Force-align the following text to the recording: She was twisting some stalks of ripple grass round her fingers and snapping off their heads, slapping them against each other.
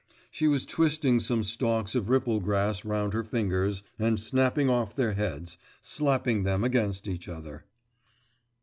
She 0.31 0.47
was 0.47 0.65
twisting 0.65 1.19
some 1.19 1.43
stalks 1.43 1.93
of 1.93 2.09
ripple 2.09 2.39
grass 2.39 2.83
round 2.83 3.13
her 3.13 3.23
fingers 3.23 3.83
and 3.99 4.19
snapping 4.19 4.67
off 4.67 4.95
their 4.95 5.13
heads, 5.13 5.59
slapping 5.79 6.41
them 6.41 6.63
against 6.63 7.07
each 7.07 7.27
other. 7.29 7.65